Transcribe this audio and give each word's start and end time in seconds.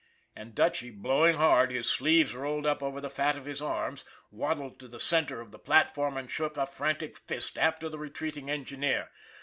And 0.35 0.55
Dutchy, 0.55 0.89
blowing 0.89 1.35
hard, 1.35 1.69
his 1.71 1.87
sleeves 1.87 2.33
rolled 2.33 2.65
up 2.65 2.81
over 2.81 2.99
the 2.99 3.07
fat 3.11 3.37
of 3.37 3.45
his 3.45 3.61
arms, 3.61 4.03
waddled 4.31 4.79
to 4.79 4.87
the 4.87 4.99
center 4.99 5.39
of 5.41 5.51
the 5.51 5.59
platform 5.59 6.17
and 6.17 6.27
shook 6.27 6.57
a 6.57 6.65
frantic 6.65 7.15
fist 7.19 7.55
after 7.55 7.87
the 7.87 7.99
retreating 7.99 8.49
engineer. 8.49 9.11